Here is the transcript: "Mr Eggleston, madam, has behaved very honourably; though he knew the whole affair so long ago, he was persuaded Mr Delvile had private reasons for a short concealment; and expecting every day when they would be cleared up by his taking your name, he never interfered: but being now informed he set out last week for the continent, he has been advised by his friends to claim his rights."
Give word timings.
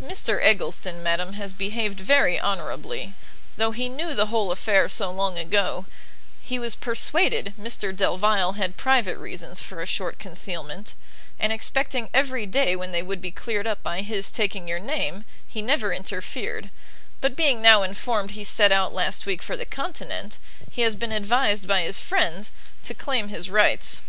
"Mr 0.00 0.42
Eggleston, 0.42 1.02
madam, 1.02 1.34
has 1.34 1.52
behaved 1.52 2.00
very 2.00 2.40
honourably; 2.40 3.12
though 3.58 3.72
he 3.72 3.86
knew 3.90 4.14
the 4.14 4.28
whole 4.28 4.50
affair 4.50 4.88
so 4.88 5.12
long 5.12 5.36
ago, 5.36 5.84
he 6.40 6.58
was 6.58 6.74
persuaded 6.74 7.52
Mr 7.60 7.94
Delvile 7.94 8.54
had 8.54 8.78
private 8.78 9.18
reasons 9.18 9.60
for 9.60 9.82
a 9.82 9.86
short 9.86 10.18
concealment; 10.18 10.94
and 11.38 11.52
expecting 11.52 12.08
every 12.14 12.46
day 12.46 12.74
when 12.76 12.92
they 12.92 13.02
would 13.02 13.20
be 13.20 13.30
cleared 13.30 13.66
up 13.66 13.82
by 13.82 14.00
his 14.00 14.30
taking 14.30 14.66
your 14.66 14.80
name, 14.80 15.26
he 15.46 15.60
never 15.60 15.92
interfered: 15.92 16.70
but 17.20 17.36
being 17.36 17.60
now 17.60 17.82
informed 17.82 18.30
he 18.30 18.44
set 18.44 18.72
out 18.72 18.94
last 18.94 19.26
week 19.26 19.42
for 19.42 19.54
the 19.54 19.66
continent, 19.66 20.38
he 20.70 20.80
has 20.80 20.96
been 20.96 21.12
advised 21.12 21.68
by 21.68 21.82
his 21.82 22.00
friends 22.00 22.52
to 22.82 22.94
claim 22.94 23.28
his 23.28 23.50
rights." 23.50 24.00